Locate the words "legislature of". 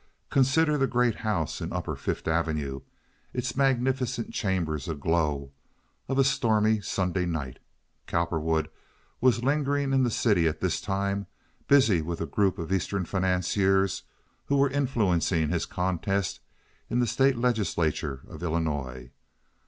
17.37-18.41